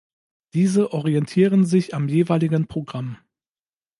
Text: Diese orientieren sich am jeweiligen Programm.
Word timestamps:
Diese 0.55 0.93
orientieren 0.93 1.63
sich 1.63 1.93
am 1.93 2.07
jeweiligen 2.09 2.65
Programm. 2.65 3.19